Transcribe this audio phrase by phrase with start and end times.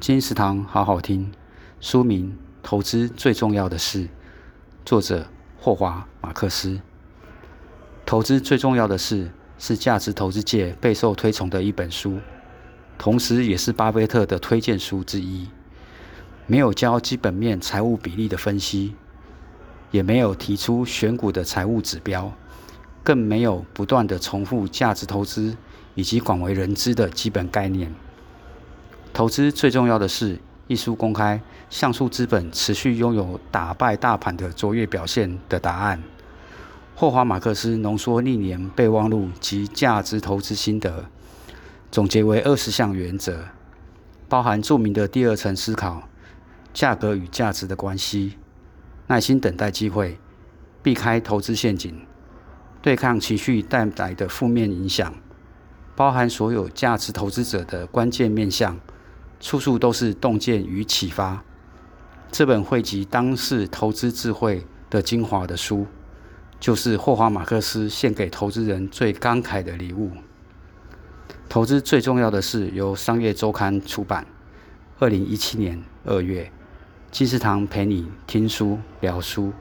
[0.00, 1.30] 金石堂好好听，
[1.78, 2.30] 书名
[2.62, 4.04] 《投资最重要的事》，
[4.82, 5.26] 作者
[5.58, 6.80] 霍华·马克思。
[8.06, 12.18] 投资最重要的事是价值投资界备受推崇的一本书，
[12.96, 15.50] 同时也是巴菲特的推荐书之一。
[16.46, 18.94] 没有教基本面财务比例的分析，
[19.90, 22.32] 也没有提出选股的财务指标，
[23.04, 25.54] 更没有不断地重复价值投资
[25.94, 27.94] 以及广为人知的基本概念。
[29.12, 36.02] 投资最重要的是，一书公开，橡树资本持续拥有打败大盘的卓越表现的答案。
[36.94, 41.06] 霍华·马克思浓缩历年备忘录及价值投资心得，
[41.90, 43.46] 总结为二十项原则，
[44.28, 46.02] 包含著名的第二层思考。
[46.72, 48.34] 价格与价值的关系，
[49.08, 50.18] 耐心等待机会，
[50.84, 52.06] 避开投资陷阱，
[52.80, 55.12] 对抗情绪带来的负面影响，
[55.96, 58.78] 包含所有价值投资者的关键面向，
[59.40, 61.42] 处处都是洞见与启发。
[62.30, 65.86] 这本汇集当世投资智慧的精华的书，
[66.60, 70.12] 就是霍华·马克思献给投资人最慷慨的礼物。
[71.48, 74.26] 投资最重要的是，由商业周刊出版，
[75.00, 76.52] 二零一七年二月。
[77.10, 79.52] 金石堂陪你听书聊书。